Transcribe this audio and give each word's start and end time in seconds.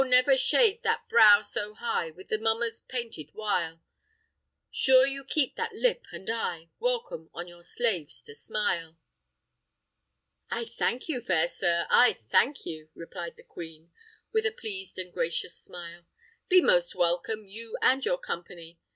never 0.09 0.35
shade 0.35 0.79
that 0.81 1.07
brow 1.07 1.41
so 1.43 1.75
high 1.75 2.09
With 2.09 2.29
the 2.29 2.39
mummers' 2.39 2.81
painted 2.89 3.35
wile. 3.35 3.81
Sure 4.71 5.05
you 5.05 5.23
keep 5.23 5.55
that 5.57 5.73
lip 5.75 6.05
and 6.11 6.27
eye, 6.27 6.69
Welcome 6.79 7.29
on 7.35 7.47
your 7.47 7.61
slaves 7.63 8.23
to 8.23 8.33
smile." 8.33 8.97
"I 10.49 10.65
thank 10.65 11.07
you, 11.07 11.21
fair 11.21 11.47
sir; 11.47 11.85
I 11.91 12.13
thank 12.13 12.65
you," 12.65 12.89
replied 12.95 13.35
the 13.35 13.43
queen, 13.43 13.91
with 14.31 14.47
a 14.47 14.51
pleased 14.51 14.97
and 14.97 15.13
gracious 15.13 15.55
smile: 15.55 16.07
"be 16.49 16.61
most 16.61 16.95
welcome, 16.95 17.45
you 17.45 17.77
and 17.83 18.03
your 18.03 18.17
company. 18.17 18.79